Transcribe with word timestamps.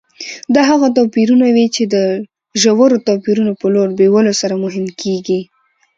دا 0.55 0.61
هغه 0.71 0.87
توپیرونه 0.97 1.47
وي 1.55 1.67
چې 1.75 1.83
د 1.93 1.95
ژورو 2.61 2.97
توپیرونو 3.07 3.53
په 3.61 3.65
لور 3.73 3.89
بیولو 3.99 4.33
سره 4.41 4.55
مهم 4.63 4.85
کېږي. 5.01 5.39